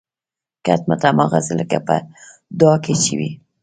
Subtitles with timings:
[0.65, 1.95] کټ مټ هماغسې لکه په
[2.59, 3.31] دعا کې چې وي